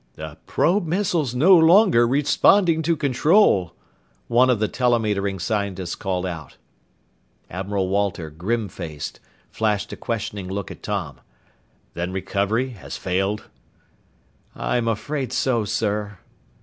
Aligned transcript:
"The 0.15 0.39
probe 0.47 0.87
missile's 0.87 1.35
no 1.35 1.55
longer 1.55 2.07
responding 2.07 2.81
to 2.81 2.95
control!" 2.95 3.75
one 4.29 4.49
of 4.49 4.57
the 4.57 4.67
telemetering 4.67 5.37
scientists 5.37 5.93
called 5.93 6.25
out. 6.25 6.57
Admiral 7.51 7.87
Walter, 7.87 8.31
grim 8.31 8.67
faced, 8.67 9.19
flashed 9.51 9.93
a 9.93 9.95
questioning 9.95 10.47
look 10.47 10.71
at 10.71 10.81
Tom. 10.81 11.19
"Then 11.93 12.11
recovery 12.11 12.69
has 12.71 12.97
failed?" 12.97 13.47
"I'm 14.55 14.87
afraid 14.87 15.31
so, 15.31 15.65
sir." 15.65 16.17